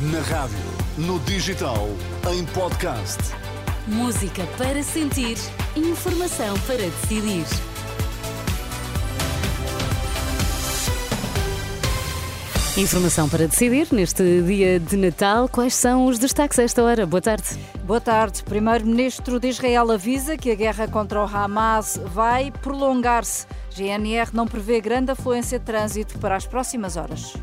[0.00, 0.56] Na rádio,
[0.96, 1.88] no digital,
[2.32, 3.18] em podcast.
[3.84, 5.36] Música para sentir,
[5.74, 7.44] informação para decidir.
[12.76, 15.48] Informação para decidir neste dia de Natal.
[15.48, 17.04] Quais são os destaques a esta hora?
[17.04, 17.58] Boa tarde.
[17.82, 18.44] Boa tarde.
[18.44, 23.48] Primeiro-Ministro de Israel avisa que a guerra contra o Hamas vai prolongar-se.
[23.74, 27.34] GNR não prevê grande afluência de trânsito para as próximas horas.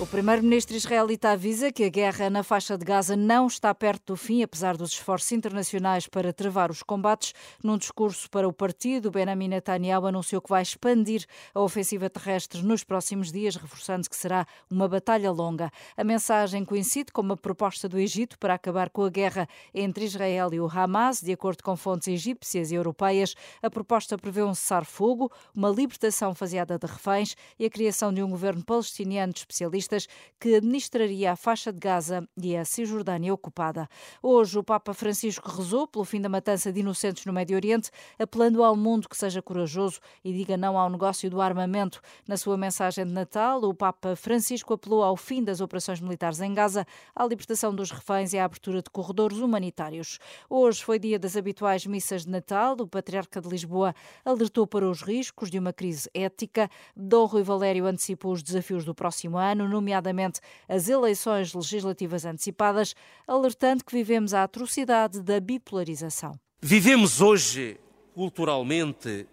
[0.00, 4.16] O primeiro-ministro israelita avisa que a guerra na faixa de Gaza não está perto do
[4.16, 7.34] fim, apesar dos esforços internacionais para travar os combates.
[7.62, 12.82] Num discurso para o partido, Benjamin Netanyahu anunciou que vai expandir a ofensiva terrestre nos
[12.82, 15.70] próximos dias, reforçando que será uma batalha longa.
[15.94, 20.48] A mensagem coincide com uma proposta do Egito para acabar com a guerra entre Israel
[20.54, 21.20] e o Hamas.
[21.20, 26.78] De acordo com fontes egípcias e europeias, a proposta prevê um cessar-fogo, uma libertação faseada
[26.78, 29.89] de reféns e a criação de um governo palestiniano de especialistas
[30.38, 33.88] que administraria a faixa de Gaza e a Cisjordânia ocupada.
[34.22, 38.62] Hoje, o Papa Francisco rezou pelo fim da matança de inocentes no Médio Oriente, apelando
[38.62, 42.00] ao mundo que seja corajoso e diga não ao negócio do armamento.
[42.26, 46.54] Na sua mensagem de Natal, o Papa Francisco apelou ao fim das operações militares em
[46.54, 50.18] Gaza, à libertação dos reféns e à abertura de corredores humanitários.
[50.48, 52.76] Hoje foi dia das habituais missas de Natal.
[52.80, 56.70] O Patriarca de Lisboa alertou para os riscos de uma crise ética.
[56.96, 62.94] Dom Rui Valério antecipou os desafios do próximo ano nomeadamente as eleições legislativas antecipadas,
[63.26, 66.38] alertando que vivemos a atrocidade da bipolarização.
[66.60, 67.80] Vivemos hoje,
[68.14, 69.26] culturalmente,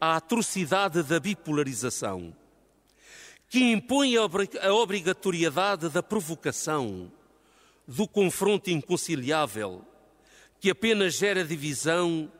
[0.00, 2.34] a atrocidade da bipolarização,
[3.48, 7.10] que impõe a obrigatoriedade da provocação,
[7.86, 9.82] do confronto inconciliável,
[10.60, 12.30] que apenas gera divisão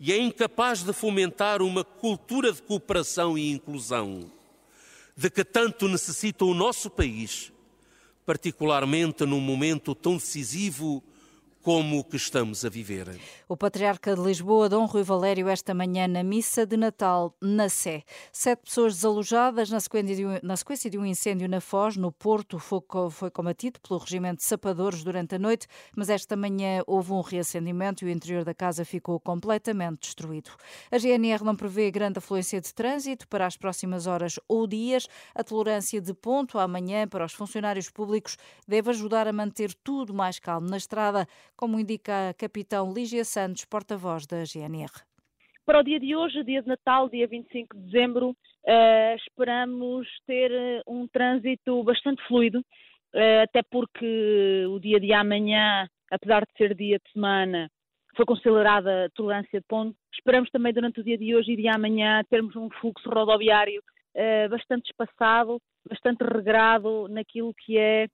[0.00, 4.37] e é incapaz de fomentar uma cultura de cooperação e inclusão
[5.18, 7.52] de que tanto necessita o nosso país,
[8.24, 11.02] particularmente num momento tão decisivo
[11.68, 13.20] como o que estamos a viver.
[13.46, 18.04] O Patriarca de Lisboa, Dom Rui Valério, esta manhã na missa de Natal na Sé.
[18.32, 22.10] Sete pessoas desalojadas na sequência de um, na sequência de um incêndio na Foz, no
[22.10, 22.56] Porto.
[22.56, 27.12] O fogo foi combatido pelo regimento de sapadores durante a noite, mas esta manhã houve
[27.12, 30.50] um reacendimento e o interior da casa ficou completamente destruído.
[30.90, 35.06] A GNR não prevê grande afluência de trânsito para as próximas horas ou dias.
[35.34, 40.38] A tolerância de ponto amanhã para os funcionários públicos deve ajudar a manter tudo mais
[40.38, 44.92] calmo na estrada como indica a capitão Lígia Santos, porta-voz da GNR.
[45.66, 50.52] Para o dia de hoje, dia de Natal, dia 25 de dezembro, uh, esperamos ter
[50.52, 56.76] eh, um trânsito bastante fluido, uh, até porque o dia de amanhã, apesar de ser
[56.76, 57.68] dia de semana,
[58.16, 59.96] foi considerada a tolerância de ponto.
[60.14, 63.82] Esperamos também durante o dia de hoje e de amanhã termos um fluxo rodoviário
[64.50, 68.08] bastante espaçado, bastante regrado naquilo que é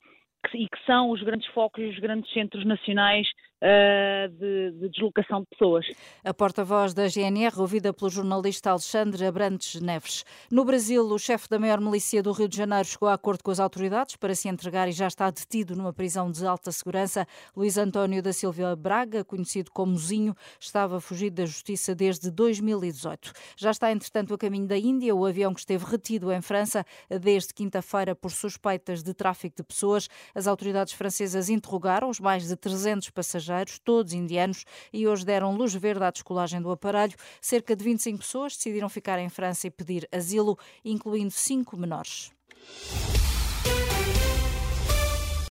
[0.53, 3.27] e que são os grandes focos e os grandes centros nacionais
[3.65, 5.87] uh, de, de, deslocação de pessoas.
[6.23, 10.25] A porta-voz da GNR, ouvida pelo jornalista Alexandre Abrantes Neves.
[10.51, 13.51] No Brasil, o chefe da maior milícia do Rio de Janeiro chegou a acordo com
[13.51, 17.27] as autoridades para se entregar e já está detido numa prisão de alta segurança.
[17.57, 23.33] Luís António da Silva Braga, conhecido como Zinho, estava fugido da justiça desde 2018.
[23.57, 27.55] Já está, entretanto, a caminho da Índia, o avião que esteve retido em França desde
[27.55, 30.09] quinta-feira por suspeitas de tráfico de pessoas.
[30.35, 33.54] As autoridades francesas interrogaram os mais de 300 passageiros,
[33.85, 37.15] todos indianos, e hoje deram luz verde à descolagem do aparelho.
[37.41, 42.33] Cerca de 25 pessoas decidiram ficar em França e pedir asilo, incluindo cinco menores.